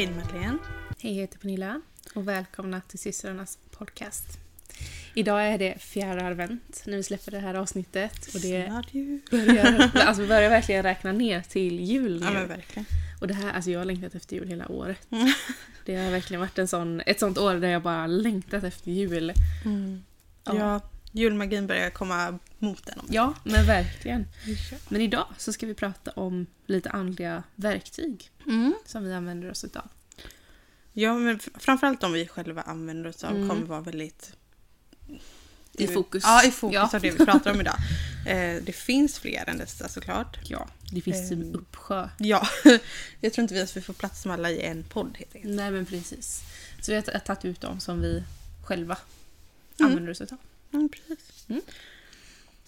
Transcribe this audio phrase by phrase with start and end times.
[0.00, 0.58] Hej Madeleine.
[0.98, 1.80] Hej, jag heter Pernilla
[2.14, 4.26] och välkomna till systrarnas podcast.
[5.14, 8.72] Idag är det fjärde advent när vi släpper det här avsnittet och det
[9.30, 12.26] börjar, alltså vi börjar verkligen räkna ner till jul nu.
[12.26, 12.86] Ja verkligen.
[13.20, 15.06] och det här, alltså jag har längtat efter jul hela året.
[15.10, 15.32] Mm.
[15.84, 19.32] Det har verkligen varit en sån, ett sånt år där jag bara längtat efter jul.
[19.64, 20.04] Mm.
[20.44, 20.54] Ja.
[20.54, 20.80] Ja.
[21.12, 23.00] julmagin börjar komma mot en.
[23.08, 24.26] Ja, men verkligen.
[24.88, 28.74] Men idag så ska vi prata om lite andliga verktyg Mm.
[28.86, 29.88] som vi använder oss utav.
[30.92, 33.48] ja men framförallt de vi själva använder oss av Mm.
[33.48, 34.32] kommer vara väldigt...
[35.72, 36.22] I fokus.
[36.26, 36.82] Ja, i fokus Ja.
[36.94, 37.76] av det vi pratar om idag.
[38.26, 40.38] Eh, det finns fler än dessa såklart.
[40.44, 41.40] Ja, det finns Ehm.
[41.42, 42.08] en uppsjö.
[42.18, 42.48] Ja,
[43.20, 45.54] jag tror inte vi ens vi får plats med alla i en podd helt enkelt.
[45.54, 46.42] Nej men precis.
[46.80, 48.22] Så vi har tagit ut dem som vi
[48.64, 48.96] själva
[49.80, 49.90] Mm.
[49.90, 50.38] använder oss utav.
[50.72, 51.44] Mm, precis.
[51.48, 51.60] Mm.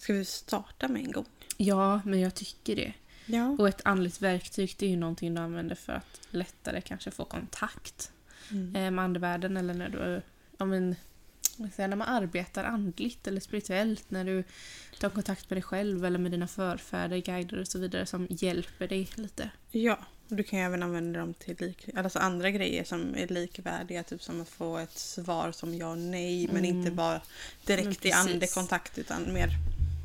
[0.03, 1.25] Ska vi starta med en gång?
[1.57, 2.93] Ja, men jag tycker det.
[3.25, 3.55] Ja.
[3.59, 7.25] Och ett andligt verktyg det är ju någonting du använder för att lättare kanske få
[7.25, 8.11] kontakt
[8.51, 8.75] Mm.
[8.75, 10.21] eh, med andevärlden eller när du
[10.57, 10.95] ja, men,
[11.77, 14.43] när man arbetar andligt eller spirituellt, när du
[14.99, 18.87] tar kontakt med dig själv eller med dina förfäder, guider och så vidare som hjälper
[18.87, 19.49] dig lite.
[19.71, 23.27] Ja, och du kan ju även använda dem till lik, alltså andra grejer som är
[23.27, 24.03] likvärdiga.
[24.03, 26.47] Typ som att få ett svar som ja och nej.
[26.47, 26.65] Men Mm.
[26.77, 27.21] inte bara Men
[27.77, 28.15] direkt i precis.
[28.33, 29.49] andekontakt utan mer...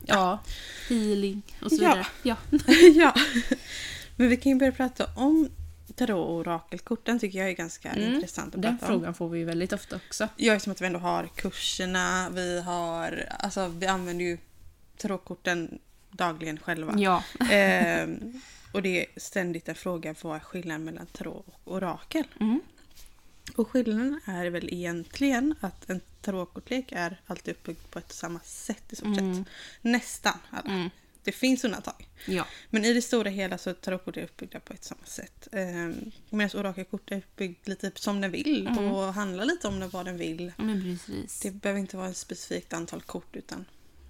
[0.09, 0.39] Ja,
[0.89, 1.89] healing och så Ja.
[1.89, 2.06] vidare.
[2.23, 2.37] Ja.
[2.95, 3.14] ja.
[4.17, 5.48] Men vi kan ju börja prata om
[5.95, 8.98] tarot och orakelkorten tycker jag är ganska Mm, intressant att Den prata om.
[9.01, 10.29] frågan får vi ju väldigt ofta också.
[10.36, 13.25] Ja, eftersom att vi ändå har kurserna, vi har...
[13.39, 14.39] Alltså vi använder ju
[14.97, 15.79] tarotkorten
[16.11, 16.95] dagligen själva.
[16.97, 17.25] Ja.
[17.51, 18.41] Ehm,
[18.73, 22.25] och det är ständigt en fråga vad är skillnaden mellan tarot och orakel?
[22.41, 22.61] Mm.
[23.56, 28.92] Och skillnaden är väl egentligen att en tarotkortlek är alltid uppbyggd på ett samma sätt
[28.92, 29.34] i stort Mm.
[29.44, 29.52] sett.
[29.83, 30.70] Nästan alla.
[30.74, 30.91] Mm.
[31.24, 32.08] Det finns undantag.
[32.27, 32.47] Ja.
[32.70, 35.48] Men i det stora hela så är tarotkort uppbyggda på ett samma sätt.
[35.52, 38.92] Ehm, Medan orakelkort är uppbyggt lite som den vill Mm.
[38.92, 40.52] och handlar lite om vad den vill.
[41.42, 43.64] Det behöver inte vara ett specifikt antal kort utan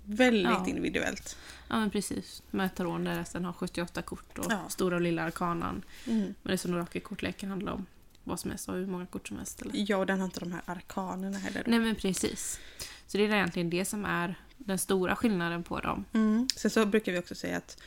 [0.05, 0.67] väldigt Ja.
[0.69, 1.37] individuellt.
[1.69, 2.43] Ja men precis.
[2.51, 4.69] Med taron där resten har 78 kort och Ja.
[4.69, 5.83] stora och lilla arkanan.
[6.07, 6.19] Mm.
[6.21, 7.87] Men det är som orakelkortleken handlar om
[8.29, 9.63] vad som helst och hur många kort som helst.
[9.63, 9.73] Eller?
[9.91, 11.63] Ja, och den har inte de här arkanerna heller.
[11.65, 11.71] då.
[11.71, 12.61] Nej men precis.
[13.07, 16.05] Så det är egentligen det som är den stora skillnaden på dem.
[16.15, 16.49] Mm.
[16.57, 17.83] Sen så brukar vi också säga att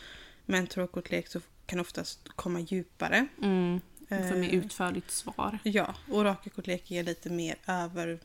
[0.46, 3.28] med en tarotkortlek så kan oftast komma djupare.
[3.41, 3.81] Mm.
[4.09, 5.59] För mer Eh, utförligt svar.
[5.63, 8.19] Ja, orakelkortlek ger lite mer över,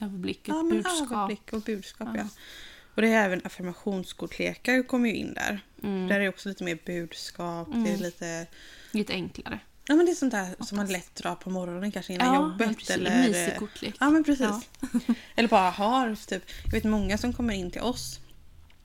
[0.00, 1.12] Överblick och ja, budskap.
[1.12, 2.08] överblick och budskap.
[2.14, 2.16] Ja.
[2.20, 2.28] Ja.
[2.94, 5.60] Och det är även affirmationskortlekar kommer ju in där.
[5.82, 6.08] Mm.
[6.08, 7.68] Där är det också lite mer budskap.
[7.72, 8.00] Det är Mm.
[8.00, 8.46] lite...
[8.90, 9.58] Lite enklare.
[9.86, 12.42] Ja men det är sånt där som man lätt drar på morgonen kanske innan men
[12.42, 12.78] jobbet.
[12.78, 12.90] precis.
[12.90, 13.96] Eller, mysig kortlek.
[14.00, 14.46] Ja men precis.
[14.46, 14.88] Ja.
[15.36, 16.42] eller bara har typ.
[16.64, 18.20] Jag vet många som kommer in till oss.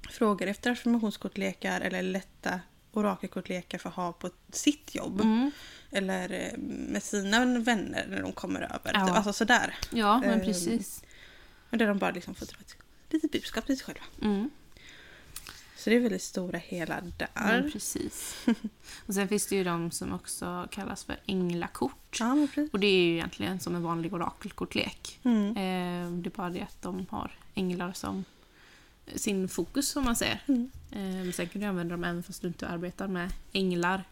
[0.09, 2.59] Frågar efter affirmationskortlekar eller lätta
[2.93, 5.21] orakelkortlekar för att ha på sitt jobb.
[5.21, 5.51] Mm.
[5.91, 8.91] Eller eh, med sina vänner när de kommer över.
[8.93, 9.07] Ja.
[9.07, 9.75] Typ, Alltså sådär.
[9.91, 11.03] Ja men Ehm, precis.
[11.69, 12.75] Men där de bara liksom får dra ett
[13.13, 14.03] litet budskap till sig själva.
[14.21, 14.49] Mm.
[15.77, 17.29] Så det är väldigt stora hela där.
[17.33, 18.45] Men precis.
[19.05, 22.17] Och sen finns det ju de som också kallas för änglakort.
[22.19, 22.47] Ja.
[22.71, 25.19] Och det är ju egentligen som en vanlig orakelkortlek.
[25.23, 25.49] Mm.
[25.49, 28.25] Eh, det är bara det att de har änglar som
[29.15, 30.43] sin fokus som man säger.
[30.47, 30.71] Mm.
[30.91, 34.03] Eh, men sen kan du använda dem även fast du inte arbetar med änglar.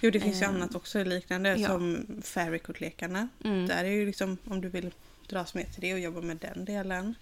[0.00, 1.68] Jo, det finns ju Ehm, annat också liknande ja.
[1.68, 3.28] som fairykortlekarna.
[3.44, 3.66] Mm.
[3.66, 4.90] Där är ju liksom om du vill
[5.28, 7.14] dras med till det och jobba med den delen.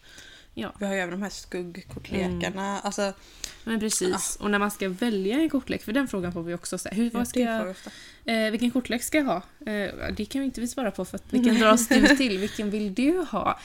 [0.55, 2.81] Ja, Vi har ju även de här skuggkortlekarna.
[2.81, 3.13] Alltså,
[3.65, 4.37] men precis.
[4.41, 6.95] Och när man ska välja en kortlek, för den frågan får vi också säga.
[6.95, 7.69] Hur, vad ska jag,
[8.25, 9.37] eh, vilken kortlek ska jag ha?
[9.73, 12.39] Eh, det kan vi inte vi svara på för att vilken dras du till?
[12.39, 13.59] Vilken vill du ha?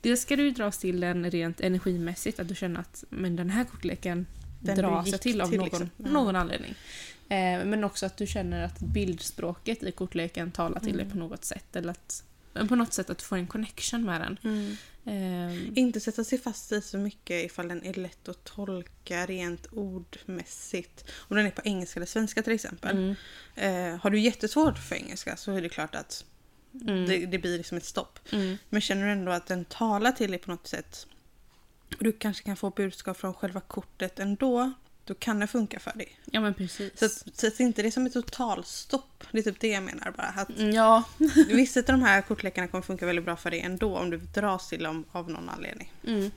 [0.00, 3.64] Det ska du dras till den rent energimässigt, att du känner att men den här
[3.64, 4.26] kortleken
[4.60, 5.90] Den dras jag till av till, någon, liksom.
[5.96, 6.10] Ja.
[6.10, 6.74] någon anledning.
[7.28, 11.10] Eh, men också att du känner att bildspråket i kortleken talar till dig Mm.
[11.12, 11.76] på något sätt.
[11.76, 14.38] Eller att, men på något sätt att får en connection med den.
[14.44, 14.76] Mm.
[15.04, 19.66] Eh, Inte sätta sig fast i så mycket ifall den är lätt att tolka rent
[19.72, 21.10] ordmässigt.
[21.14, 22.96] Om den är på engelska eller svenska till exempel.
[22.96, 23.14] mm,
[23.54, 26.24] Eh, har du jättesvårt för engelska så är det klart att
[26.82, 28.18] mm, det, det blir liksom ett stopp.
[28.32, 31.06] mm, Men känner du ändå att den talar till dig på något sätt
[31.98, 34.72] du kanske kan få budskap från själva kortet ändå,
[35.12, 36.18] då kan det funka för dig.
[36.24, 36.98] ja men precis.
[36.98, 39.24] Så att- sätt inte det som ett totalstopp.
[39.32, 40.26] Det är typ det jag menar bara.
[40.26, 41.04] Att Mm, ja.
[41.48, 44.68] vissa av de här kortlekarna kommer funka väldigt bra för dig ändå om du dras
[44.68, 45.92] till dem av någon anledning.
[46.06, 46.30] Mm.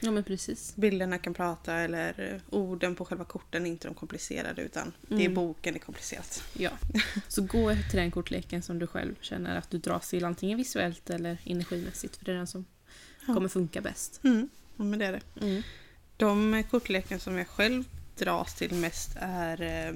[0.00, 0.76] Ja men precis.
[0.76, 5.14] Bilderna kan prata eller eh, orden på själva korten är inte de komplicerade utan det
[5.14, 5.34] är Mm.
[5.34, 6.42] boken är komplicerat.
[6.52, 6.70] Ja.
[7.28, 11.10] Så gå till den kortleken som du själv känner att du dras till antingen visuellt
[11.10, 12.16] eller energimässigt.
[12.16, 12.64] För det är den som
[13.26, 13.34] Ja.
[13.34, 14.20] kommer funka bäst.
[14.24, 14.48] Mm.
[14.76, 15.46] Ja, men det är det.
[15.46, 15.62] Mm.
[16.16, 17.84] De kortleken som jag själv
[18.16, 19.62] dras till mest är...
[19.62, 19.94] Eh,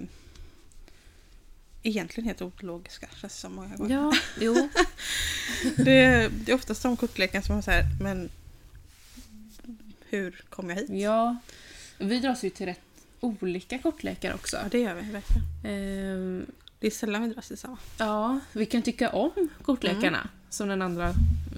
[1.82, 3.94] egentligen helt ologiska känns det som många gånger.
[3.96, 4.68] Ja, jo.
[5.76, 8.30] Det, är- det är oftast de kortleken som man säger men
[10.08, 10.90] hur kom jag hit?
[10.90, 11.36] ja.
[11.98, 12.80] Vi dras ju till rätt
[13.20, 14.56] olika kortlekar också.
[14.56, 15.42] Ja, det gör vi verkligen.
[15.64, 16.46] Ehm,
[16.80, 17.76] Det är sällan vi dras till samma.
[17.98, 21.14] ja, vi kan tycka om kortlekarna som den andra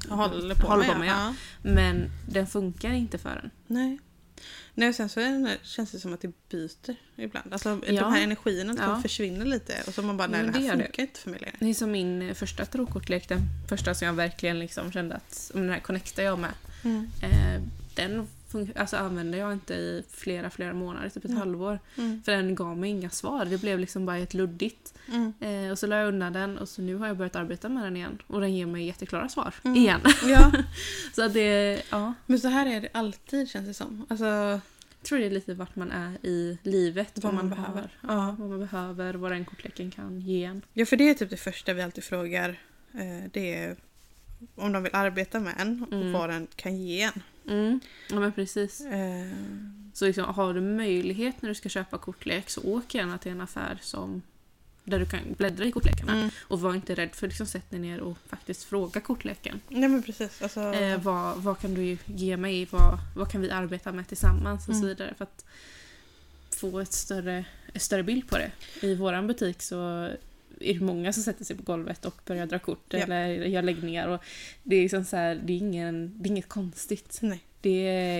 [0.08, 1.08] Håller på håller med, på med.
[1.08, 1.12] ja.
[1.14, 1.34] Ja.
[1.70, 3.50] Men den funkar inte för en.
[3.66, 3.98] Nej.
[4.74, 7.52] Nej, sen så det, känns det som att det byter ibland.
[7.52, 8.00] Alltså Ja.
[8.02, 9.02] de här energierna Ja.
[9.02, 10.84] försvinner lite och så man bara, nej det här gör det.
[10.84, 11.56] funkar inte för mig längre.
[11.60, 15.50] Det är som min eh, första tarotkortlek, den första som jag verkligen liksom kände att
[15.54, 16.52] om den här connectar jag med.
[16.84, 17.10] Mm.
[17.22, 17.62] Eh,
[17.94, 18.28] den
[18.76, 21.38] alltså, använde jag inte i flera, flera månader, typ ett Mm.
[21.38, 21.78] halvår.
[21.98, 22.22] Mm.
[22.22, 23.44] För den gav mig inga svar.
[23.44, 24.94] Det blev liksom bara helt luddigt.
[25.08, 25.32] Mm.
[25.40, 27.84] Eh, och så la jag undan den och så nu har jag börjat arbeta med
[27.84, 28.18] den igen.
[28.26, 29.54] Och den ger mig jätteklara svar.
[29.64, 29.76] Mm.
[29.76, 30.00] Igen.
[30.26, 30.52] Ja,
[31.14, 32.14] så att det, ja.
[32.26, 34.06] men så här är det alltid känns det som.
[34.08, 34.60] Alltså, Jag
[35.08, 37.12] tror det är lite vart man är i livet.
[37.14, 37.56] Vad man har.
[37.56, 37.90] behöver.
[38.00, 40.62] Ja, vad man behöver, vad den kortleken kan ge en.
[40.72, 42.48] ja, för det är typ det första vi alltid frågar.
[42.94, 43.76] Eh, det är
[44.54, 46.12] om de vill arbeta med en och Mm.
[46.12, 47.22] vad den kan ge en.
[47.48, 47.80] Mm.
[48.10, 48.80] Ja men precis.
[48.80, 49.32] Eh,
[49.94, 53.40] Så liksom, har du möjlighet när du ska köpa kortlek så åk gärna till en
[53.40, 54.22] affär som
[54.84, 56.12] där du kan bläddra i kortlekarna.
[56.12, 56.30] mm.
[56.48, 59.60] Och var inte rädd för att liksom, sätt dig ner och faktiskt fråga kortleken.
[59.68, 60.42] Nej men precis.
[60.42, 62.68] Alltså, Eh, vad, vad kan du ge mig?
[62.70, 64.68] Vad, vad kan vi arbeta med tillsammans?
[64.68, 64.88] Och så Mm.
[64.88, 65.14] vidare.
[65.18, 65.44] För att
[66.50, 68.50] få ett större, en större bild på det.
[68.86, 70.10] I våran butik så
[70.60, 72.98] är det många som sätter sig på golvet och börjar dra kort Ja.
[72.98, 74.08] eller gör läggningar.
[74.08, 74.20] Och
[74.62, 77.18] det, är liksom så här, det, är ingen, det är inget konstigt.
[77.22, 77.44] Nej.
[77.60, 77.70] Det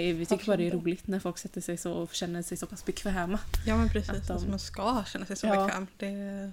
[0.08, 2.56] är, vi tycker bara det är roligt när folk sätter sig så och känner sig
[2.56, 3.38] så pass bekväma.
[3.66, 4.10] Ja men precis.
[4.10, 5.64] Att de- Alltså, man ska känna sig så Ja.
[5.66, 5.86] bekväm.
[5.96, 6.52] Det...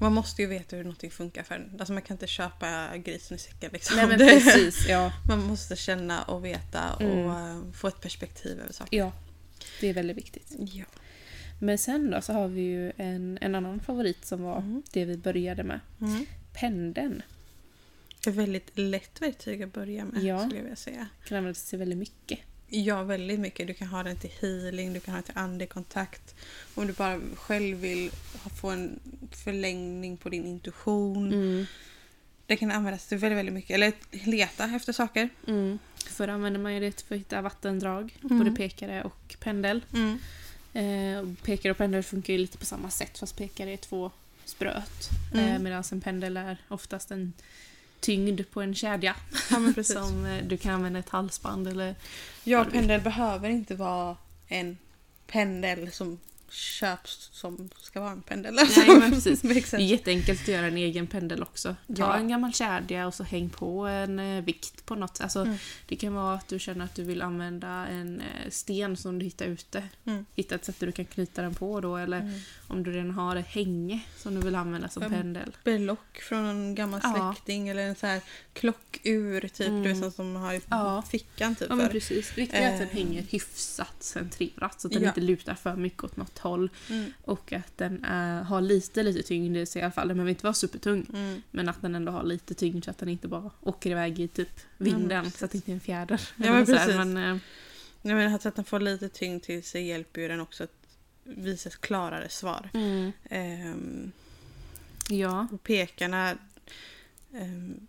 [0.00, 1.68] Man måste ju veta hur någonting funkar för.
[1.78, 3.96] Alltså man kan inte köpa grisen i säcken liksom.
[3.96, 5.12] Nej men precis, ja.
[5.28, 7.26] Man måste känna och veta och Mm.
[7.30, 8.96] eh, få ett perspektiv över saker.
[8.98, 9.12] ja.
[9.80, 10.46] Det är väldigt viktigt.
[10.58, 10.84] Ja.
[11.62, 14.82] Men sen då så har vi ju en, en annan favorit som var Mm.
[14.92, 15.80] det vi började med.
[16.00, 16.26] Mm.
[16.52, 17.22] Pendeln.
[18.26, 20.38] Ett väldigt lätt verktyg att börja med Ja.
[20.38, 21.06] skulle jag vilja säga.
[21.28, 22.38] kan användas till väldigt mycket.
[22.68, 23.66] Ja, väldigt mycket.
[23.66, 26.34] Du kan ha den till healing, du kan ha den till andlig-kontakt.
[26.74, 28.10] Om du bara själv vill
[28.60, 29.00] få en
[29.44, 31.32] förlängning på din intuition.
[31.32, 31.66] Mm.
[32.46, 33.70] Det kan användas till väldigt, väldigt mycket.
[33.74, 33.92] Eller
[34.26, 35.28] leta efter saker.
[35.48, 35.78] Mm.
[36.06, 38.38] Förr använde man ju det för att hitta vattendrag, Mm.
[38.38, 39.84] både pekare och pendel.
[39.94, 40.18] Mm.
[40.72, 44.10] Eh, och pekare och pendel funkar ju lite på samma sätt fast pekare är två
[44.44, 45.10] spröt.
[45.34, 45.48] Mm.
[45.48, 47.32] Eh, Medan en pendel är oftast en
[48.00, 49.16] tyngd på en kedja.
[49.50, 49.82] Ja.
[49.82, 51.94] Som eh, du kan använda ett halsband eller...
[52.44, 54.16] Ja, pendel behöver inte vara
[54.48, 54.78] en
[55.26, 56.18] pendel som
[56.52, 58.54] köps som ska vara en pendel.
[58.54, 58.66] Nej,
[58.98, 59.40] men precis.
[59.70, 61.68] Det är jätteenkelt att göra en egen pendel också.
[61.86, 62.16] Ta Ja.
[62.16, 65.20] en gammal kedja och så häng på en eh, vikt på något.
[65.20, 65.56] Alltså, Mm.
[65.88, 69.24] Det kan vara att du känner att du vill använda en eh, sten som du
[69.24, 69.82] hittar ute.
[70.04, 70.26] Mm.
[70.34, 71.96] Hitta ett sätt där du kan knyta den på då.
[71.96, 72.40] Eller Mm.
[72.68, 75.14] om du redan har ett hänge som du vill använda som Mm.
[75.18, 75.56] pendel.
[75.64, 77.34] Berlock från en gammal Ja.
[77.34, 78.20] släkting eller en så här
[78.66, 79.68] klockur typ.
[79.68, 79.82] Mm.
[79.82, 81.02] Du vet sån som har i Ja.
[81.10, 81.66] fickan typ.
[81.70, 82.32] Ja men precis.
[82.34, 82.94] Det viktiga är att den Eh.
[82.94, 86.70] hänger hyfsat centrerat så att den inte lutar för mycket åt något håll.
[86.90, 87.12] Mm.
[87.24, 90.08] Och att den är, har lite lite tyngd så i alla fall.
[90.08, 91.06] Den behöver inte vara supertung.
[91.14, 91.42] Mm.
[91.50, 94.28] Men att den ändå har lite tyngd så att den inte bara åker iväg i
[94.28, 95.38] typ vinden precis.
[95.38, 96.20] så att det inte är en fjäder.
[96.36, 96.96] Ja, men så här, precis.
[96.96, 97.38] Men, eh,
[98.02, 100.70] Jag menar att den får lite tyngd till sig hjälper ju den också att
[101.24, 102.70] visa ett klarare svar.
[102.74, 104.12] mm, Ehm,
[105.08, 106.36] ja, och pekarna...
[107.34, 107.86] ehm,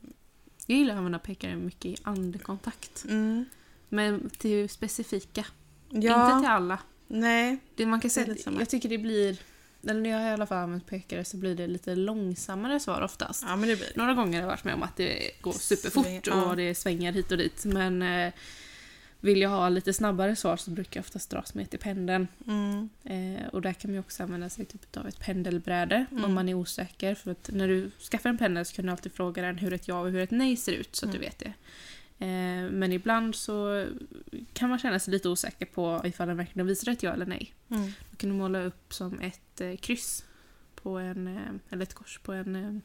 [0.66, 3.06] jag gillar att använda pekare mycket i andekontakt.
[3.10, 3.46] mm,
[3.90, 5.46] Men till specifika.
[5.90, 6.80] ja, Inte till alla.
[7.20, 7.58] Nej.
[7.76, 8.60] Det man kan säga, lite samma.
[8.62, 9.38] jag tycker det blir,
[9.84, 13.44] eller när jag i alla fall använt pekare så blir det lite långsammare svar oftast.
[13.48, 13.92] Ja men det blir.
[13.96, 16.46] Några gånger har jag varit med om att det går superfort Sväng- ja.
[16.50, 17.66] och det svänger hit och dit.
[17.66, 18.34] Men eh,
[19.20, 22.28] vill jag ha lite snabbare svar så brukar jag oftast dras med till pendeln.
[22.48, 26.24] Mm, Eh, och där kan man också använda sig typ av ett pendelbräde Mm.
[26.26, 27.16] om man är osäker.
[27.16, 29.88] För att när du skaffar en pendel så kan du alltid fråga den hur ett
[29.88, 31.22] ja och hur ett nej ser ut så att Mm.
[31.22, 31.54] du vet det.
[32.20, 33.88] Eh, men ibland så
[34.54, 37.54] kan man känna sig lite osäker på ifall den verkligen visar ett ja eller nej.
[37.70, 40.24] mm, Då kan du måla upp som ett eh, kryss
[40.76, 42.82] på en, eh, eller ett kors på, en,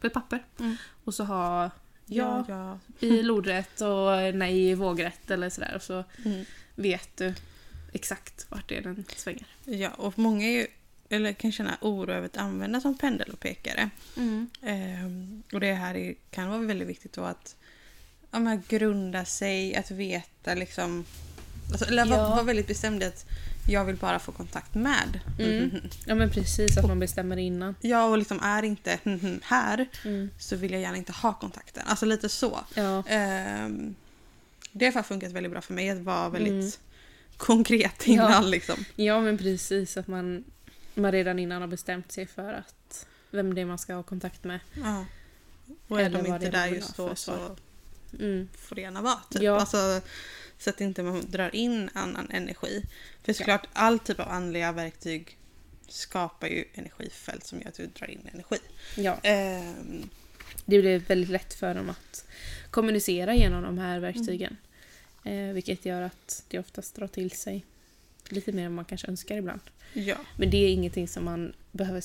[0.00, 0.44] på ett papper.
[0.60, 0.76] Mm.
[1.04, 1.70] Och så ha
[2.06, 2.78] ja, ja.
[3.00, 5.72] i lodrätt och nej i vågrätt eller sådär.
[5.76, 6.44] Och så Mm.
[6.74, 7.34] vet du
[7.92, 9.46] exakt vart det är den svänger.
[9.64, 10.66] ja, och många är ju,
[11.08, 13.90] eller kan känna oro över att använda som pendel och pekare.
[14.62, 17.56] Ehm, och det här är, kan vara väldigt viktigt då att
[18.34, 21.04] ja, men, grunda sig, att veta liksom...
[21.70, 22.28] Alltså, eller Ja.
[22.30, 23.26] vara väldigt bestämd i att
[23.68, 25.20] jag vill bara få kontakt med.
[25.38, 25.70] Mm.
[26.06, 27.74] Ja men precis, att man bestämmer innan.
[27.80, 28.98] Ja, och liksom är inte
[29.42, 29.86] här
[30.38, 31.82] så vill jag gärna inte ha kontakten.
[31.86, 32.60] Alltså lite så.
[32.74, 33.02] Ja.
[33.08, 33.94] Ehm,
[34.72, 36.70] det har funkat väldigt bra för mig att vara väldigt Mm.
[37.36, 38.32] konkret innan.
[38.32, 38.40] Ja.
[38.40, 38.84] Liksom.
[38.96, 40.44] ja men precis, att man
[40.94, 44.44] man redan innan har bestämt sig för att vem det är man ska ha kontakt
[44.44, 44.60] med.
[44.74, 45.04] Ja.
[45.88, 47.36] Och är Eller de inte där just då svar.
[47.36, 47.56] så
[48.20, 48.48] Mm.
[48.76, 49.18] gärna vara.
[49.30, 49.42] Typ.
[49.42, 49.60] Ja.
[49.60, 50.00] Alltså,
[50.58, 52.84] så att inte man drar in annan energi.
[53.22, 55.38] För såklart, all typ av andliga verktyg
[55.88, 58.58] skapar ju energifält som gör att du drar in energi.
[58.96, 60.10] Ja, Ehm,
[60.64, 62.26] det blir väldigt lätt för dem att
[62.70, 64.56] kommunicera genom de här verktygen.
[65.24, 67.64] Eh, vilket gör att det oftast drar till sig
[68.28, 69.60] lite mer än man kanske önskar ibland.
[69.92, 70.16] ja.
[70.36, 72.02] Men det är ingenting som man behöver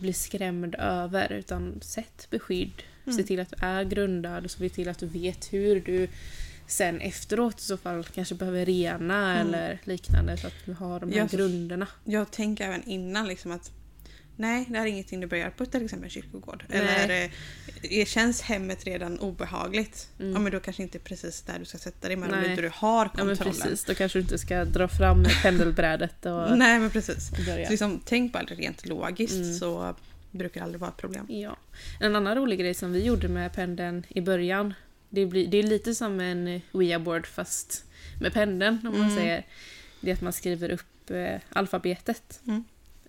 [0.00, 2.82] bli skrämd över utan sätt beskydd.
[3.06, 3.16] Mm.
[3.18, 6.08] Se till att du är grundad och se till att du vet hur du
[6.66, 9.46] sen efteråt i så fall kanske behöver rena Mm.
[9.54, 11.86] eller liknande så att du har de här Ja, så- grunderna.
[12.04, 13.70] Jag tänker även innan liksom att
[14.36, 16.64] nej, det här är ingenting du bör göra på till exempel en kyrkogård.
[16.68, 16.80] Nej.
[16.80, 17.30] Eller
[18.00, 20.32] eh, känns hemmet redan obehagligt, Mm.
[20.32, 22.70] ja men då kanske inte precis där du ska sätta dig men om inte du
[22.74, 23.60] har Ja men kontrollen.
[23.62, 27.30] precis, då kanske du inte ska dra fram pendelbrädet och Nej men precis.
[27.46, 27.64] börja.
[27.66, 29.54] Så liksom, tänk bara rent logiskt Mm.
[29.54, 29.94] så
[30.30, 31.26] brukar det aldrig vara ett problem.
[31.28, 31.56] Ja.
[32.00, 34.74] En annan rolig grej som vi gjorde med pendeln i början,
[35.10, 37.84] det, blir, det är lite som en Ouija-board fast
[38.20, 39.16] med pendeln om man Mm.
[39.16, 39.46] säger.
[40.00, 42.40] Det är att man skriver upp eh, alfabetet.
[42.46, 42.64] Mm.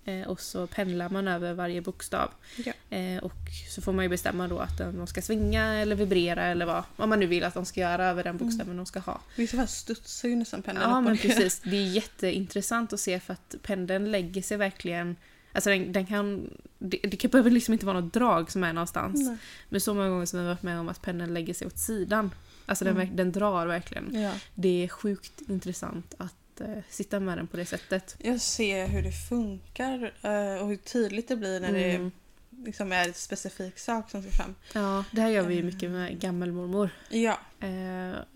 [0.08, 2.30] Eh, och så pendlar man över varje bokstav.
[2.64, 2.96] Ja.
[2.96, 3.32] Eh, och
[3.70, 7.08] så får man ju bestämma då att den ska svinga eller vibrera eller vad, vad
[7.08, 9.20] man nu vill att de ska göra över den bokstaven de ska ha.
[9.36, 13.32] Vissa fall studsar ju nästan pendeln Ja men precis, det är jätteintressant att se för
[13.32, 15.16] att pendeln lägger sig verkligen
[15.52, 16.50] Alltså den, den kan...
[16.78, 19.28] Det, det behöver liksom inte vara något drag som är någonstans.
[19.28, 19.36] Nej.
[19.68, 21.78] Men så många gånger som jag har varit med om att pendeln lägger sig åt
[21.78, 22.30] sidan.
[22.66, 23.06] Alltså den, Mm.
[23.08, 24.22] verk- den drar verkligen.
[24.22, 24.32] Ja.
[24.54, 28.16] Det är sjukt intressant att eh, sitta med den på det sättet.
[28.18, 32.10] Jag ser hur det funkar eh, och hur tydligt det blir när Mm.
[32.50, 34.54] det liksom är en specifik sak som ska fram.
[34.74, 36.90] Ja, det här gör vi ju mycket med gammelmormor.
[37.08, 37.68] Ja, Eh,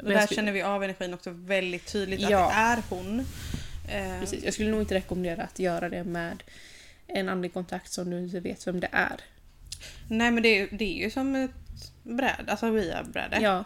[0.02, 2.44] och där skulle- känner vi av energin också väldigt tydligt Ja.
[2.44, 3.20] att det är hon.
[3.90, 4.44] Eh, Precis.
[4.44, 6.42] Jag skulle nog inte rekommendera att göra det med
[7.06, 9.20] en andlig kontakt som du inte vet vem det är.
[10.08, 11.50] Nej men det är, det är ju som ett
[12.02, 13.38] bräd, alltså via-bräde.
[13.40, 13.64] Ja.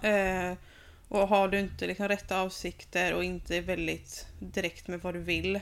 [1.09, 5.21] Och har du inte liksom rätta avsikter och inte är väldigt direkt med vad du
[5.21, 5.61] vill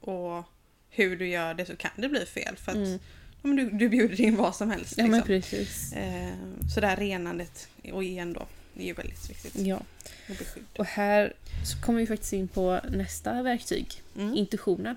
[0.00, 0.44] och
[0.90, 2.56] hur du gör det så kan det bli fel.
[2.56, 2.98] För att Mm.
[3.42, 4.94] ja, du, du bjuder in vad som helst.
[4.96, 5.22] Ja liksom.
[5.22, 5.92] precis.
[5.92, 6.32] eh,
[6.74, 8.46] så det här renandet, och igen då,
[8.76, 9.56] är ju väldigt viktigt.
[9.56, 9.80] Ja.
[10.28, 10.78] Och.
[10.80, 11.32] Och här
[11.64, 14.02] så kommer vi faktiskt in på nästa verktyg.
[14.16, 14.34] Mm.
[14.34, 14.96] Intuitionen.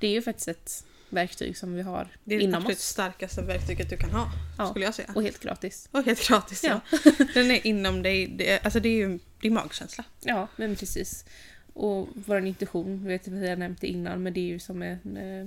[0.00, 2.84] Det är ju faktiskt ett verktyg som vi har Det är det inom absolut oss.
[2.84, 4.70] starkaste verktyget du kan ha, Ja.
[4.70, 5.12] skulle jag säga.
[5.14, 5.88] Och helt gratis.
[5.92, 6.64] Och helt gratis.
[6.64, 6.80] Ja.
[6.92, 6.98] Ja.
[7.34, 10.04] Den är inom dig, det, alltså det är ju är magkänsla.
[10.20, 11.24] Ja, men precis.
[11.72, 14.58] Och vår intuition, jag vet inte vad jag nämnt det innan, men det är ju
[14.58, 15.46] som en, eh,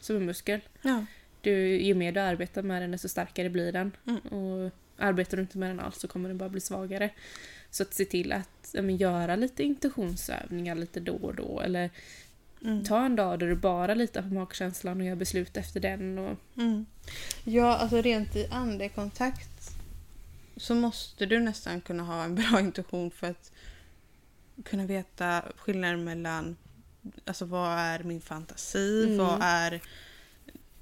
[0.00, 0.60] som en muskel.
[0.82, 1.04] Ja.
[1.40, 3.92] Du, ju mer du arbetar med den, desto starkare blir den.
[4.06, 4.20] Mm.
[4.20, 7.10] Och arbetar du inte med den alls så kommer den bara bli svagare.
[7.70, 11.60] Så att se till att ja, men, göra lite intuitionsövningar lite då och då.
[11.60, 11.90] Eller
[12.64, 12.84] Mm.
[12.84, 16.18] ta en dag där du bara litar på magkänslan och gör beslut efter den.
[16.18, 16.86] Och, Mm.
[17.44, 19.70] Ja, alltså rent i andekontakt
[20.56, 23.52] så måste du nästan kunna ha en bra intuition för att
[24.64, 26.56] kunna veta skillnaden mellan
[27.24, 29.18] alltså vad är min fantasi, Mm.
[29.18, 29.80] vad är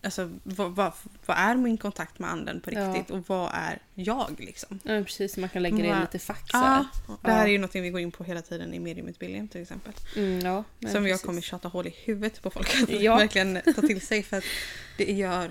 [0.04, 0.92] Alltså vad, vad,
[1.26, 2.88] vad är min kontakt med anden på Ja.
[2.88, 4.80] riktigt och vad är jag liksom?
[4.82, 6.50] ja, precis, man kan lägga det i lite fack.
[6.52, 6.84] Ja,
[7.22, 7.44] det här Ja.
[7.44, 9.92] är ju något vi går in på hela tiden i mediumutbildningen till exempel.
[10.16, 11.26] Mm, ja, som jag precis.
[11.26, 13.16] kommer tjata hål i huvudet på folk att Ja.
[13.18, 14.44] verkligen ta till sig för att
[14.96, 15.50] det gör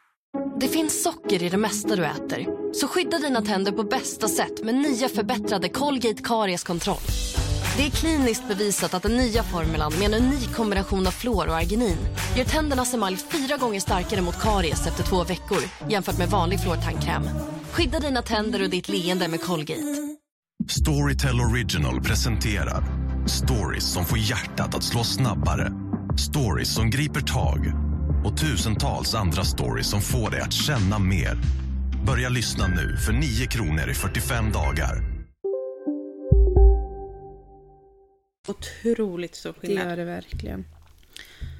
[0.59, 2.47] Det finns socker i det mesta du äter.
[2.73, 6.97] Så skydda dina tänder på bästa sätt med nya förbättrade Colgate Karies-kontroll.
[7.77, 11.55] Det är kliniskt bevisat att den nya formulan med en unik kombination av fluor och
[11.55, 11.97] arginin
[12.37, 15.59] gör tändernas emalj fyra gånger starkare mot karies efter två veckor
[15.89, 17.23] jämfört med vanlig fluortandkräm.
[17.71, 20.17] Skydda dina tänder och ditt leende med Colgate.
[20.67, 22.83] Storytel Original presenterar
[23.27, 25.71] stories som får hjärtat att slå snabbare.
[26.17, 27.90] Stories som griper tag
[28.25, 31.37] och tusentals andra stories som får dig att känna mer.
[32.05, 35.11] Börja lyssna nu för 9 kronor i 45 dagar.
[38.47, 39.85] otroligt stor Det skillnad.
[39.87, 40.65] gör det verkligen.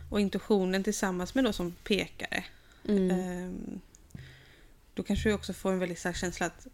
[0.10, 2.44] Och intuitionen tillsammans med då som pekare.
[2.88, 3.12] Mm.
[3.12, 3.80] ehm,
[4.94, 6.68] då kanske du också får en väldigt stark känsla att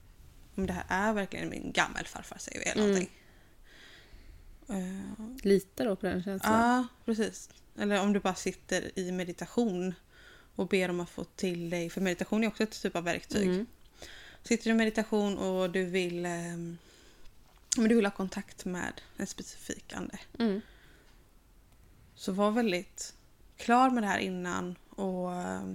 [0.56, 2.88] om det här är verkligen min gammelfarfar säger vi eller Mm.
[2.92, 3.10] någonting.
[4.70, 6.54] Eh, lita då på den känslan.
[6.60, 7.50] Ja, precis.
[7.80, 9.94] Eller om du bara sitter i meditation
[10.56, 13.48] och ber om att få till dig, för meditation är också ett typ av verktyg.
[13.48, 13.66] Mm.
[14.44, 16.78] Sitter du i meditation och du vill, men
[17.90, 20.20] du vill ha kontakt med en specifik ande.
[20.40, 20.62] Mm.
[22.16, 23.14] Så var väldigt
[23.58, 25.74] klar med det här innan och eh,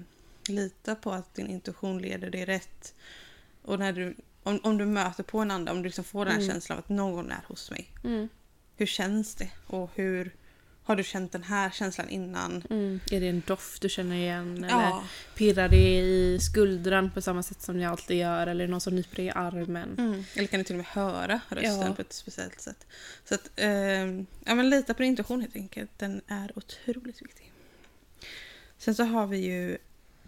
[0.48, 2.94] lita på att din intuition leder dig rätt.
[3.62, 6.34] Och när du, om, om du möter på en ande, om du liksom får den
[6.34, 6.52] här Mm.
[6.52, 7.90] känslan av att någon är hos mig.
[8.04, 8.28] Mm.
[8.76, 9.50] Hur känns det?
[9.66, 10.34] Och hur
[10.84, 12.62] har du känt den här känslan innan?
[12.70, 13.00] Mm.
[13.10, 14.56] Är det en doft du känner igen?
[14.64, 15.04] Eller Ja.
[15.34, 18.46] pirrar det i skuldran på samma sätt som jag alltid gör?
[18.46, 19.94] Eller är det någon som nyper dig i armen?
[19.98, 20.24] Mm.
[20.34, 21.94] Eller kan du till och med höra rösten Ja.
[21.94, 22.86] på ett speciellt sätt.
[23.24, 23.68] Så att, eh,
[24.44, 25.90] ja, men lita på din intuition helt enkelt.
[25.98, 27.52] Den är otroligt viktig.
[28.78, 29.78] Sen så har vi ju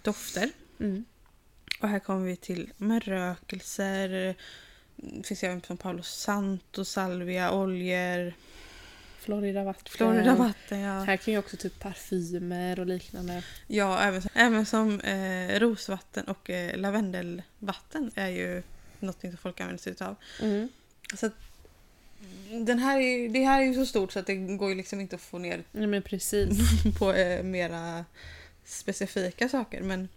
[0.02, 0.50] dofter.
[0.80, 1.04] Mm.
[1.80, 4.08] Och här kommer vi till med rökelser.
[4.96, 8.34] Det finns även som Paolo Santo, salvia, oljor,
[9.24, 9.84] Florida vatten.
[9.90, 10.80] Florida vatten.
[10.80, 13.42] Ja, Här kan ju också typ parfymer och liknande.
[13.66, 18.62] ja även, även som eh, rosvatten och eh, lavendelvatten är ju
[19.00, 20.16] någonting som folk använder sig utav.
[20.42, 20.68] Mm.
[21.14, 21.32] Så att,
[22.66, 25.00] den här är, det här är ju så stort så att det går ju liksom
[25.00, 26.58] inte att få ner Ja men precis.
[26.98, 28.04] på eh, mera
[28.64, 29.82] specifika saker.
[29.82, 30.08] Men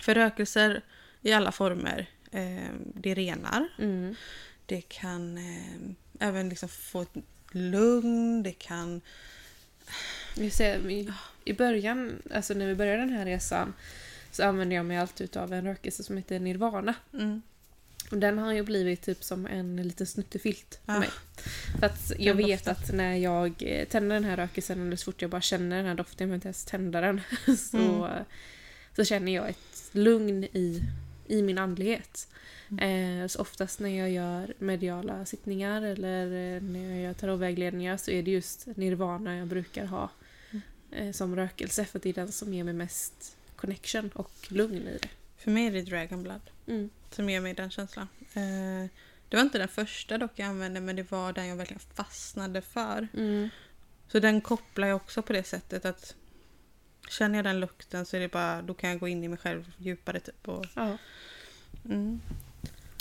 [0.00, 0.82] för rökelser
[1.22, 3.68] i alla former, eh, det renar.
[3.78, 4.14] Mm.
[4.66, 7.14] Det kan eh, även liksom få ett
[7.54, 9.00] lugn, det kan...
[10.52, 11.12] Ser, i,
[11.44, 13.72] I början, alltså när vi började den här resan
[14.30, 16.94] så använde jag mig alltid av en rökelse som heter Nirvana.
[17.12, 17.42] Mm,
[18.10, 20.98] Och den har ju blivit typ som en liten snuttefilt för Ja.
[20.98, 21.08] mig.
[21.80, 22.84] För att jag Den vet doften.
[22.84, 25.86] att när jag eh, tänder den här rökelsen eller så fort jag bara känner den
[25.86, 27.20] här doften, jag behöver inte ens tända den,
[27.58, 28.24] så, Mm.
[28.96, 30.82] så känner jag ett lugn i,
[31.26, 32.28] i min andlighet.
[32.70, 33.22] Mm.
[33.22, 36.26] Eh, så oftast när jag gör mediala sittningar eller
[36.56, 40.10] eh, när jag gör tarotvägledningar så är det just nirvana jag brukar ha
[40.50, 40.62] Mm.
[41.08, 44.98] eh, som rökelse för det är den som ger mig mest connection och lugn i
[45.02, 45.08] det.
[45.36, 46.90] för mig är det Dragon Blood Mm.
[47.10, 48.08] som ger mig den känslan.
[49.28, 52.60] Det var inte den första dock jag använde men det var den jag verkligen fastnade
[52.60, 53.08] för.
[53.14, 53.48] Mm.
[54.08, 56.14] Så den kopplar jag också på det sättet att
[57.08, 59.38] känner jag den lukten så är det bara, då kan jag gå in i mig
[59.38, 60.48] själv djupare typ.
[60.48, 60.96] Och, Ja.
[61.84, 62.20] mm.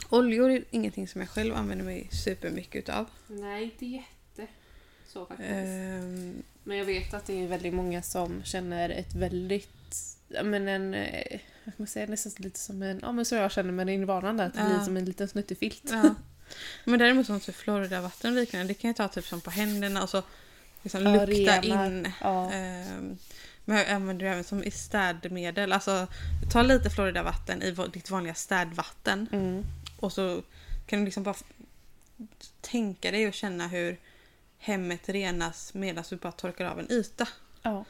[0.10, 3.06] Oljor är ingenting som jag själv använder mig supermycket utav.
[3.28, 4.48] Nej, inte jätte
[5.08, 5.50] så faktiskt.
[5.52, 9.96] Ehm, Men jag vet att det är väldigt många som känner ett väldigt,
[10.44, 13.52] men en, eh, vad kan man säga, nästan lite som en, ja men så jag
[13.52, 14.70] känner med nirvanan där, att det Ja.
[14.70, 15.84] blir som en liten snuttefilt.
[15.92, 16.16] ja.
[16.86, 20.04] Men däremot som typ Florida-vatten och liknande, det kan jag ta typ som på händerna
[20.04, 20.24] och så
[20.84, 21.88] liksom Ja, lukta renar.
[21.88, 22.12] in.
[22.22, 22.52] Ja.
[22.52, 23.18] Ehm,
[23.66, 25.72] men jag använder det även som i städmedel.
[25.74, 26.08] Alltså
[26.52, 29.64] ta lite Florida-vatten i ditt vanliga städvatten Mm.
[30.00, 30.42] och så
[30.86, 31.36] kan du liksom bara
[32.62, 33.98] tänka dig och känna hur
[34.58, 37.28] hemmet renas medan du bara torkar av en yta.
[37.62, 37.86] Ja.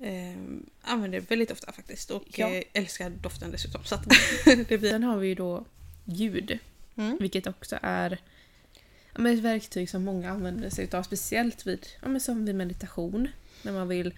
[0.00, 2.48] Ehm, använder det väldigt ofta faktiskt och Ja.
[2.50, 3.84] eh, älskar doften dessutom.
[3.84, 3.96] Så
[4.44, 4.90] det blir...
[4.90, 5.64] Sen har vi ju då
[6.04, 6.58] ljud,
[6.96, 7.16] Mm.
[7.20, 8.18] vilket också är
[9.16, 13.28] ja, ett verktyg som många använder sig av, speciellt vid, ja, men som vid meditation.
[13.62, 14.14] När man vill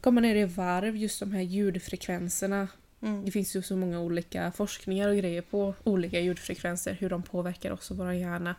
[0.00, 2.68] komma ner i varv, just de här ljudfrekvenserna.
[3.02, 3.24] Mm.
[3.24, 7.70] Det finns ju så många olika forskningar och grejer på olika ljudfrekvenser, hur de påverkar
[7.70, 8.54] oss och vår hjärna.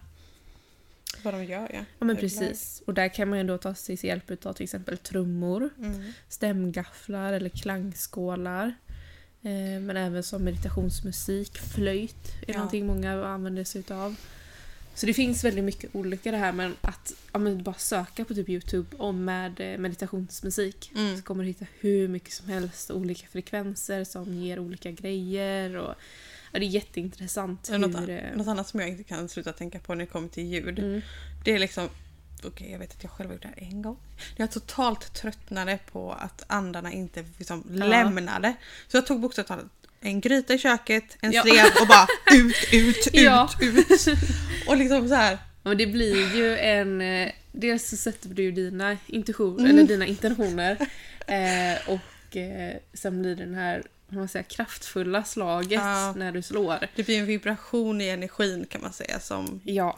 [1.24, 1.80] Vad de gör ja.
[2.00, 2.82] Ja men precis.
[2.86, 6.12] Och där kan man ju då ta sig hjälp av till exempel trummor, Mm.
[6.30, 8.74] stämgafflar eller klangskålar.
[9.42, 12.58] Eh, men även som meditationsmusik, flöjt är Ja.
[12.58, 14.16] någonting många använder sig av.
[14.96, 18.34] Så det finns väldigt mycket olika det här men att ja, men bara söka på
[18.34, 21.18] typ Youtube om med eh, meditationsmusik Mm.
[21.18, 25.76] så kommer du hitta hur mycket som helst olika frekvenser som ger olika grejer.
[25.78, 25.96] Och,
[26.52, 28.10] ja, det är jätteintressant Något, hur...
[28.10, 30.80] eh, något annat som jag inte kan sluta tänka på när det kommer till ljud.
[30.80, 31.02] Mm.
[31.46, 31.90] Det är liksom...
[32.44, 33.98] Okej, jag vet att jag själv har gjort det här en gång.
[34.36, 37.86] Jag totalt tröttnade på att andarna inte liksom Ja.
[37.86, 38.54] lämnade.
[38.88, 39.66] Så jag tog bokstavligt talat
[40.02, 41.42] en gryta i köket, en Ja.
[41.44, 43.50] slev och bara ut, ut, ut, Ja.
[43.62, 44.06] ut.
[44.68, 45.32] Och liksom så här.
[45.64, 47.02] Ja, men det blir ju en...
[47.02, 49.72] eh, Dels så sätter du ju dina intuitioner, Mm.
[49.78, 50.78] eller dina intentioner.
[51.28, 56.14] Eh, och eh, sen blir det den här man säger, kraftfulla slaget Ja.
[56.18, 56.78] när du slår.
[56.96, 59.62] Det blir en vibration i energin kan man säga som...
[59.64, 59.98] Ja.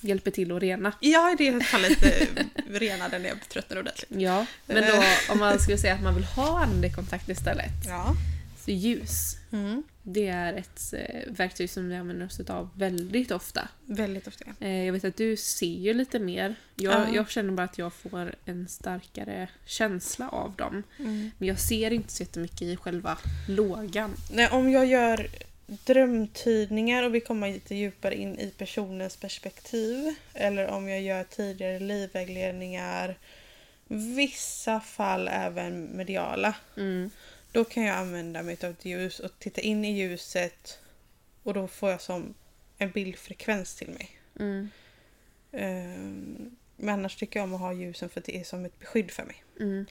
[0.00, 0.92] Hjälper till att rena.
[1.00, 4.10] Jag i det fallet eh, renade när jag tröttnade ordentligt.
[4.20, 4.46] Ja.
[4.66, 7.70] Men då om man skulle säga att man vill ha andekontakt istället.
[7.86, 8.14] Ja.
[8.64, 9.36] Så ljus.
[9.52, 9.82] Mm.
[10.02, 13.68] Det är ett eh, verktyg som vi använder oss av väldigt ofta.
[13.86, 14.44] Väldigt ofta.
[14.58, 14.66] ja.
[14.66, 16.54] Eh, Jag vet att du ser ju lite mer.
[16.76, 17.14] Jag, Ja.
[17.14, 20.82] jag känner bara att jag får en starkare känsla av dem.
[20.98, 21.30] Mm.
[21.38, 23.18] Men jag ser inte så jättemycket i själva
[23.48, 24.14] lågan.
[24.32, 25.26] Nej, om jag gör
[25.94, 30.14] drömtydningar och vi kommer lite djupare in i personens perspektiv.
[30.34, 33.18] Eller om jag gör tidigare livvägledningar.
[34.16, 36.54] Vissa fall även mediala.
[36.76, 37.10] Mm.
[37.52, 40.78] Då kan jag använda mig av ett ljus och titta in i ljuset
[41.42, 42.34] och då får jag som
[42.78, 44.10] en bildfrekvens till mig.
[44.40, 44.70] Mm.
[45.52, 48.78] Ehm, men annars tycker jag om att ha ljusen för att det är som ett
[48.78, 49.44] beskydd för mig.
[49.60, 49.86] Mm.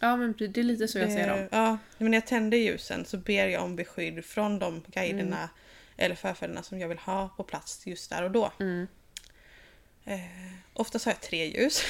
[0.00, 1.38] Ja men det är lite så jag ser dem.
[1.38, 5.36] Eh, Ja, men när jag tänder ljusen så ber jag om beskydd från de guiderna
[5.36, 5.48] Mm.
[5.96, 8.52] eller förfäderna som jag vill ha på plats just där och då.
[8.60, 8.86] Mm.
[10.04, 10.20] Eh,
[10.72, 11.82] oftast har jag tre ljus.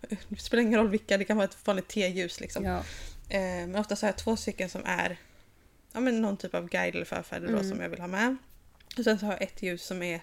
[0.28, 2.64] det spelar ingen roll vilka, det kan vara ett vanligt T-ljus liksom.
[2.64, 2.84] Ja.
[3.28, 5.16] Eh, men oftast har jag två stycken som är
[5.92, 7.68] ja, men någon typ av guide eller förfäder då, Mm.
[7.70, 8.36] som jag vill ha med.
[8.98, 10.20] Och sen så har jag ett ljus som är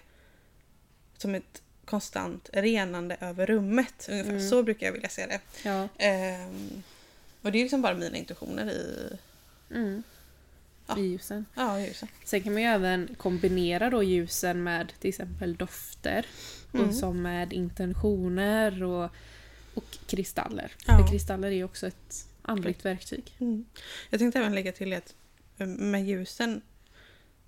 [1.18, 4.06] som ett konstant renande över rummet.
[4.10, 4.48] Ungefär Mm.
[4.50, 5.40] så brukar jag vilja se det.
[5.68, 5.88] ja.
[5.98, 6.82] Ehm,
[7.42, 9.08] och det är liksom bara mina intuitioner i
[9.74, 10.02] Mm.
[10.86, 10.98] Ja.
[10.98, 11.46] I ljusen.
[11.54, 12.08] ja, ljusen.
[12.24, 16.26] Sen kan man ju även kombinera då ljusen med till exempel dofter.
[16.74, 16.88] Mm.
[16.88, 19.10] Och som med intentioner och,
[19.74, 20.72] och kristaller.
[20.86, 20.98] Ja.
[20.98, 23.36] För kristaller är ju också ett andligt verktyg.
[23.40, 23.64] Mm.
[24.10, 25.14] Jag tänkte även lägga till att
[25.58, 26.62] eh, med ljusen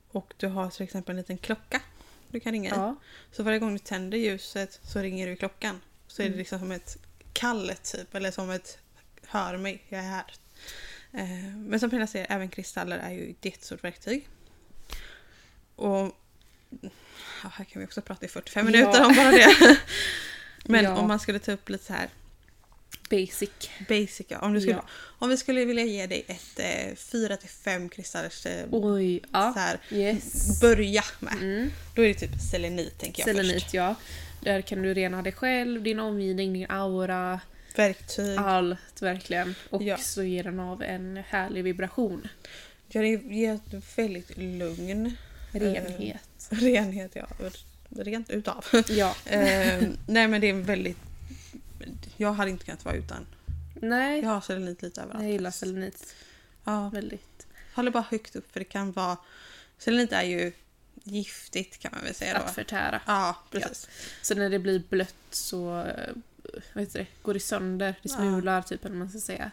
[0.09, 1.81] och du har till exempel en liten klocka
[2.29, 2.73] du kan ringa i.
[2.73, 2.97] Ja.
[3.33, 5.81] Så varje gång du tänder ljuset så ringer du i klockan.
[6.07, 6.97] Så är det liksom som ett
[7.33, 8.79] kall typ, eller som ett
[9.27, 10.25] hör mig, jag är här.
[11.13, 14.29] Eh, Men som Pernilla säger, även kristaller är ju ett jättestort verktyg.
[15.77, 16.17] Och
[17.43, 18.71] ja, här kan vi också prata i 45 Ja.
[18.73, 19.79] minuter om bara det.
[20.65, 20.97] Men Ja.
[20.97, 22.09] om man skulle ta upp lite så här
[23.17, 23.51] Basic.
[23.89, 24.39] basic, ja.
[24.39, 24.85] Om, du skulle, Ja.
[25.19, 29.53] om vi skulle vilja ge dig ett eh, 4-5 kristallers eh, Oj, ja.
[29.53, 30.61] så här, Yes.
[30.61, 31.33] börja med.
[31.33, 31.71] Mm.
[31.95, 33.75] Då är det typ selenit tänker jag Selenit, först.
[33.75, 33.95] ja.
[34.41, 37.41] Där kan du rena dig själv, din omgivning, din aura,
[37.77, 38.39] Verktyg.
[38.39, 39.55] allt verkligen.
[39.71, 39.97] Och Ja.
[39.99, 42.29] så ger den av en härlig vibration.
[42.89, 45.17] Ja, det ger ett väldigt lugn.
[45.53, 46.49] Renhet.
[46.51, 47.27] Eh, renhet, ja.
[47.97, 48.65] Rent utav.
[48.89, 49.15] Ja.
[49.27, 50.97] eh, nej men det är väldigt...
[52.17, 53.27] Jag hade inte kunnat vara utan.
[53.75, 55.23] Nej, Jag har selenit lite överallt.
[55.25, 56.15] jag gillar selenit
[56.65, 57.47] Ja, väldigt.
[57.75, 59.17] håller bara högt upp för det kan vara...
[59.79, 60.53] Selenit är ju
[61.05, 62.45] giftigt kan man väl säga då.
[62.45, 63.01] Att förtära.
[63.07, 63.89] Ja, precis.
[64.23, 66.15] Så när det blir blött så eh,
[66.75, 68.17] vad heter det, går det sönder, det Ja.
[68.17, 69.51] smular typ eller man ska säga.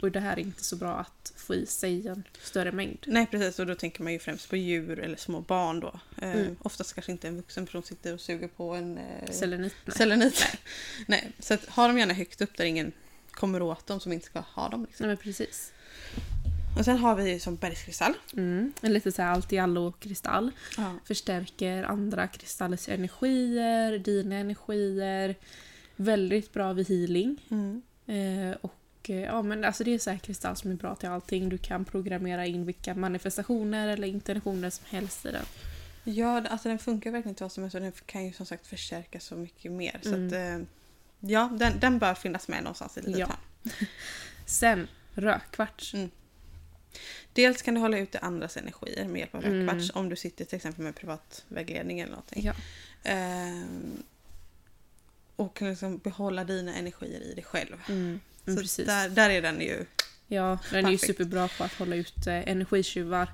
[0.00, 2.98] Och det här är inte så bra att få i sig en större mängd.
[3.06, 6.00] Nej precis och då tänker man ju främst på djur eller små barn då.
[6.22, 6.56] Eh, Mm.
[6.62, 9.96] Oftast kanske inte en vuxen person sitter och suger på en eh, Selenit, nej.
[9.96, 10.40] selenit.
[10.40, 10.60] Nej.
[11.06, 11.32] nej.
[11.38, 12.92] Så att, ha dem gärna högt upp där ingen
[13.30, 14.84] kommer åt dem som inte ska ha dem.
[14.84, 15.06] Liksom.
[15.06, 15.72] Nej men precis.
[16.78, 18.14] Och sen har vi som bergskristall.
[18.32, 18.72] Mm.
[18.80, 20.50] En lite så här allt i allo kristall.
[20.76, 20.94] Ja.
[21.04, 25.34] Förstärker andra kristallers energier, dina energier.
[25.96, 27.44] Väldigt bra vid healing.
[27.50, 27.82] Mm.
[28.06, 31.08] Eh, och eh, ja, men alltså det är så här kristall som är bra till
[31.08, 31.48] allting.
[31.48, 35.44] Du kan programmera in vilka manifestationer eller intentioner som helst i den.
[36.04, 38.66] Ja, alltså den funkar verkligen till vad som helst och den kan ju som sagt
[38.66, 40.00] förstärka så mycket mer.
[40.02, 40.26] Så Mm.
[40.26, 40.68] att, eh,
[41.30, 43.36] ja, den, den bör finnas med någonstans i ett litet Ja.
[44.46, 45.94] Sen rökkvarts.
[45.94, 46.10] Mm.
[47.32, 49.80] Dels kan du hålla ute andras energier med hjälp av Mm.
[49.94, 52.42] om du sitter till exempel med privat vägledning eller någonting.
[52.44, 52.54] Ja.
[53.04, 54.02] Ehm,
[55.36, 57.76] och kan liksom behålla dina energier i dig själv.
[57.88, 58.20] Mm.
[58.52, 59.84] Mm, Så där, där är den ju.
[60.26, 63.28] Ja, den är ju superbra på att hålla ut eh, energitjuvar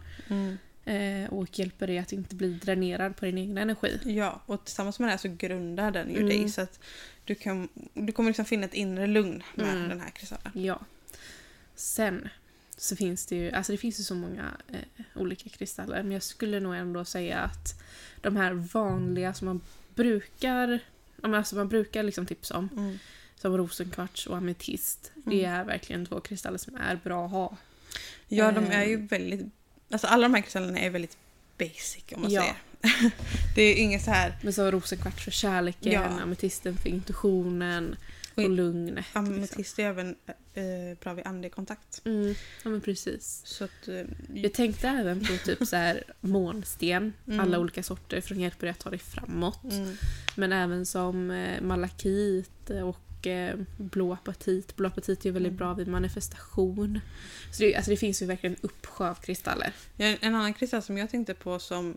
[0.84, 3.98] eh, och hjälper dig att inte bli dränerad på din egen energi.
[4.04, 6.28] Ja, och tillsammans med det här så grundar den ju Mm.
[6.28, 6.78] dig så att
[7.24, 9.88] du, kan, du kommer liksom finna ett inre lugn med Mm.
[9.88, 10.50] den här kristallen.
[10.54, 10.80] Ja.
[11.74, 12.28] Sen
[12.76, 16.22] så finns det ju, alltså det finns ju så många eh, olika kristaller men jag
[16.22, 17.82] skulle nog ändå säga att
[18.20, 19.60] de här vanliga som man
[19.94, 20.78] brukar,
[21.22, 22.98] alltså man brukar liksom tipsa om Mm.
[23.44, 25.12] Som rosenkvarts och ametist.
[25.14, 27.56] Det är verkligen två kristaller som är bra att ha.
[28.28, 28.78] Ja, de Eh.
[28.80, 29.46] är ju väldigt...
[29.90, 31.16] Alltså alla de här kristallerna är väldigt
[31.58, 32.40] basic om man Ja.
[32.42, 32.56] säger.
[33.54, 34.36] det är inget så här...
[34.42, 36.04] Men så rosenkvarts för kärleken, Ja.
[36.04, 37.96] ametisten för intuitionen
[38.34, 38.94] och, lugnet.
[38.96, 39.24] liksom.
[39.24, 40.16] Ametist är även
[40.54, 42.02] eh, bra vid andekontakt.
[42.04, 43.42] Mm, ja men precis.
[43.44, 43.88] Så att...
[43.88, 44.04] Eh,
[44.34, 47.40] Jag tänkte även på typ så här månsten, Mm.
[47.40, 49.64] alla olika sorter för de hjälper dig att ta dig framåt.
[49.72, 49.96] mm,
[50.36, 54.76] Men även som eh, malakit och eh, blå apatit.
[54.76, 55.56] Blå apatit är väldigt Mm.
[55.58, 57.00] bra vid manifestation.
[57.52, 59.72] Så det, alltså det finns ju verkligen en uppsjö av kristaller.
[59.96, 61.96] Ja, En annan kristall som jag tänkte på som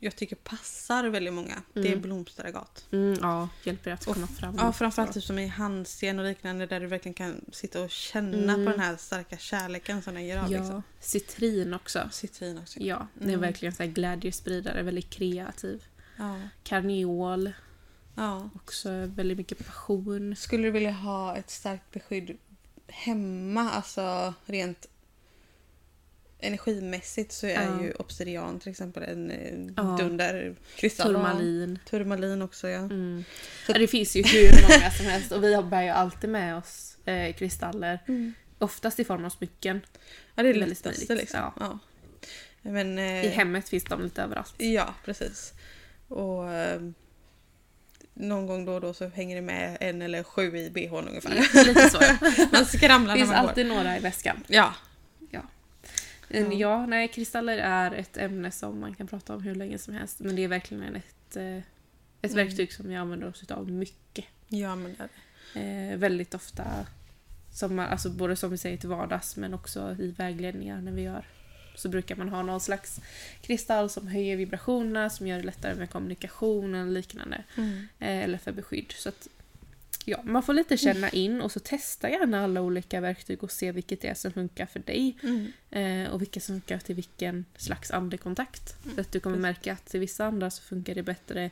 [0.00, 2.00] jag tycker passar väldigt många, det är Mm.
[2.00, 2.86] blomsteragat.
[2.92, 4.60] Mm, ja, hjälper att Och- komma framåt.
[4.60, 8.52] Ja, framförallt typ som i handsten och liknande där du verkligen kan sitta och känna
[8.54, 8.64] Mm.
[8.64, 10.52] på den här starka kärleken som den ger av.
[10.52, 10.82] Ja, Liksom.
[11.00, 12.08] citrin också.
[12.12, 12.80] Citrin också.
[12.80, 13.40] Ja, det är Mm.
[13.40, 15.84] verkligen så här glädjespridare, väldigt kreativ.
[16.16, 16.40] Ja.
[16.62, 17.52] Karneol,
[18.14, 18.50] ja.
[18.54, 20.36] också väldigt mycket passion.
[20.36, 22.36] Skulle du vilja ha ett starkt beskydd
[22.88, 24.86] hemma, alltså rent
[26.40, 27.82] energimässigt så är Ja.
[27.82, 29.96] ju obsidian till exempel en Ja.
[30.00, 31.12] dunderkristall.
[31.14, 31.78] Turmalin.
[31.90, 32.78] Turmalin också ja.
[32.78, 33.24] Mm.
[33.68, 36.96] Ja, det finns ju hur många som helst och vi bär ju alltid med oss
[37.04, 37.98] eh, kristaller.
[38.58, 39.80] Oftast i form av smycken.
[40.34, 41.40] Ja det är Väldigt lättaste liksom.
[41.40, 41.54] ja.
[41.60, 41.78] Ja.
[42.70, 44.54] Men, eh, I hemmet finns de lite överallt.
[44.58, 45.52] Ja, precis.
[46.08, 46.80] Och eh,
[48.14, 51.64] någon gång då och då så hänger det med en eller sju i bhn ungefär.
[51.64, 52.16] Lite så ja.
[52.52, 54.36] Man skramlar Det när finns man alltid några i väskan.
[54.36, 54.54] går.
[54.56, 54.74] Ja.
[56.28, 59.94] Men Ja, nej, kristaller är ett ämne som man kan prata om hur länge som
[59.94, 60.20] helst.
[60.20, 61.56] Men det är verkligen ett, eh,
[62.22, 64.24] ett verktyg som vi använder oss av mycket.
[64.48, 64.96] Ja, men
[65.54, 65.60] det.
[65.60, 66.64] Eh, väldigt ofta.
[67.52, 71.24] Som, alltså både som vi säger till vardags men också i vägledningar när vi gör.
[71.74, 73.00] Så brukar man ha någon slags
[73.42, 77.44] kristall som höjer vibrationerna, som gör det lättare med kommunikation eller liknande.
[77.56, 77.88] Mm.
[77.98, 78.92] Eh, eller för beskydd.
[78.96, 79.28] Så att,
[80.04, 83.72] ja, man får lite känna in och så testa gärna alla olika verktyg och se
[83.72, 85.16] vilket det är som funkar för dig.
[85.22, 85.52] Mm.
[85.70, 88.76] Eh, och vilka som funkar till vilken slags andekontakt.
[88.94, 91.50] För att du kommer märka att till vissa andra så funkar det bättre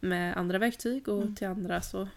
[0.00, 2.08] med andra verktyg och till andra så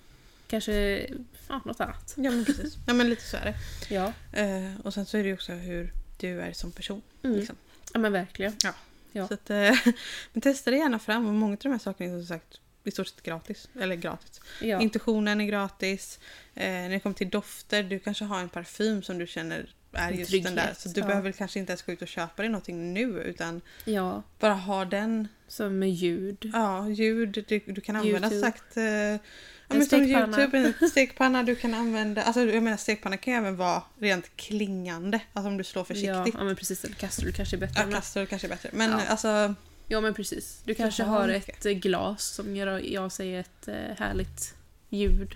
[0.48, 1.08] kanske
[1.48, 2.14] ja, något annat.
[2.18, 2.78] Ja, men precis.
[2.88, 3.56] Ja, men lite så är det.
[3.96, 7.02] Ja, Eh, och sen så är det ju också hur du är som person.
[7.24, 7.38] Mm.
[7.38, 7.56] Liksom.
[7.94, 8.56] ja men verkligen.
[8.64, 9.28] Ja.
[9.28, 9.76] Så att, eh,
[10.34, 11.28] men testa det gärna fram.
[11.28, 13.70] Och många av de här sakerna är som sagt i stort sett gratis.
[13.80, 14.42] Eller gratis.
[14.62, 14.82] Ja.
[14.82, 16.20] Intuitionen är gratis.
[16.56, 20.12] Eh, när det kommer till dofter, du kanske har en parfym som du känner är
[20.12, 20.74] just trygghet, den där.
[20.78, 21.08] Så du ja.
[21.08, 24.86] behöver kanske inte ens gå ut och köpa dig någonting nu utan ja, bara ha
[24.86, 25.28] den.
[25.48, 26.52] som med ljud.
[26.54, 27.46] Ja, ljud.
[27.48, 28.42] Du, du kan använda YouTube.
[28.42, 28.78] sagt...
[28.78, 29.18] Eh, ja,
[29.70, 30.38] En men som stekpanna.
[30.42, 32.24] Youtube, en stekpanna du kan använda.
[32.24, 35.20] Alltså jag menar stekpanna kan ju även vara rent klingande.
[35.34, 36.34] Alltså om du slår försiktigt.
[36.38, 37.82] ja men precis, eller kastrul kanske är bättre.
[37.86, 38.70] Ja, kastor kanske är bättre.
[38.74, 39.02] Men Ja.
[39.08, 39.56] alltså...
[39.90, 40.62] Ja men precis.
[40.66, 41.50] Du kanske har mycket.
[41.60, 44.54] ett eh, glas som gör av sig ett eh, härligt
[44.90, 45.36] ljud.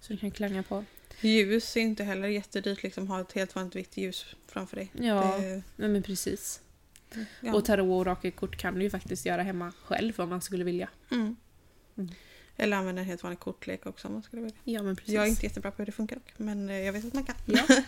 [0.00, 0.84] Så du kan klanga på.
[1.20, 2.82] Ljus är inte heller jättedyrt.
[2.82, 4.90] Liksom, ha ett helt vanligt vitt ljus framför dig.
[4.94, 5.38] Ja,
[5.76, 6.60] Det, men precis.
[7.40, 7.54] ja.
[7.54, 10.88] Och tarot och orakelkort kan du ju faktiskt göra hemma själv om man skulle vilja.
[11.10, 11.36] mm.
[11.98, 12.10] Mm.
[12.60, 14.56] Eller använda en helt vanlig kortlek också om man skulle vilja.
[14.64, 15.14] Ja men precis.
[15.14, 17.24] Jag är inte jättebra på hur det funkar dock, men eh, jag vet att man
[17.24, 17.34] kan.
[17.46, 17.66] Ja.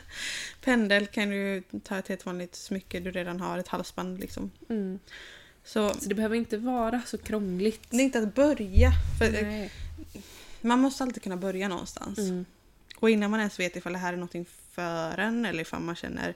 [0.60, 4.50] Pendel kan du ta ett helt vanligt smycke du redan har, ett halsband liksom.
[4.68, 4.98] Mm.
[5.64, 7.90] Så Så det behöver inte vara så krångligt.
[7.90, 8.92] det är inte att börja.
[9.22, 9.72] Eh, Nej.
[10.60, 12.18] man måste alltid kunna börja någonstans.
[12.18, 12.44] Mm.
[12.96, 15.96] Och innan man ens vet ifall det här är någonting för en eller ifall man
[15.96, 16.34] känner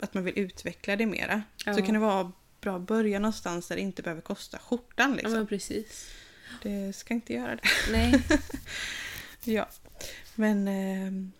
[0.00, 1.42] att man vill utveckla det mera.
[1.66, 1.74] Ja.
[1.74, 5.10] Så kan det vara bra att börja någonstans där det inte behöver kosta skjortan.
[5.10, 5.32] Ja Liksom.
[5.32, 6.10] men precis.
[6.62, 7.62] Det ska inte göra det.
[7.92, 8.22] Nej.
[9.44, 9.68] Ja.
[10.34, 10.68] Men...
[10.68, 11.32] ehm,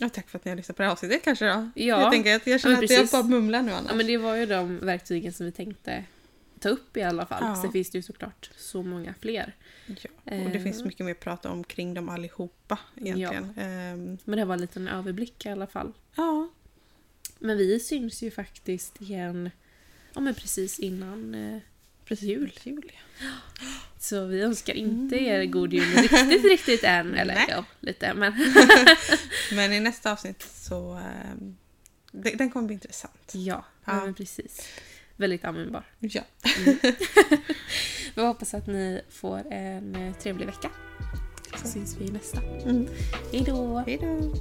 [0.00, 1.50] ja, tack för att ni har lyssnat på det här avsnittet kanske då.
[1.50, 1.70] Ja.
[1.74, 3.90] Jag, tänker att jag känner Ja, att jag bara mumlar nu annars.
[3.90, 6.04] Ja men det var ju de verktygen som vi tänkte
[6.60, 7.44] ta upp i alla fall.
[7.44, 7.62] Ja.
[7.62, 9.54] Sen finns det ju såklart så många fler.
[9.86, 10.62] Ja, och det Eh.
[10.62, 13.54] finns mycket mer att prata om kring dem allihopa egentligen.
[13.56, 13.62] Ja.
[13.62, 15.92] Ehm, Men det var en liten överblick i alla fall.
[16.16, 16.48] ja.
[17.38, 19.50] Men vi syns ju faktiskt igen
[20.14, 21.58] ja, men precis innan eh,
[22.12, 22.28] Precis.
[22.28, 22.52] Jul.
[22.64, 23.26] jul ja.
[23.98, 27.14] Så vi önskar inte er god jul riktigt, riktigt än.
[27.18, 27.46] Eller Nej.
[27.48, 28.14] ja, lite.
[28.14, 28.32] Men
[29.52, 30.94] Men i nästa avsnitt så...
[30.94, 31.56] ehm,
[32.12, 33.32] det, den kommer bli intressant.
[33.32, 34.12] ja, Ja.
[34.16, 34.68] precis.
[35.16, 35.84] Väldigt användbar.
[35.98, 36.22] Ja.
[38.14, 40.70] Vi hoppas att ni får en eh, trevlig vecka.
[41.62, 42.40] Så syns vi nästa.
[42.42, 42.88] Mm.
[43.32, 43.78] Hej då!
[43.86, 44.34] Hej då.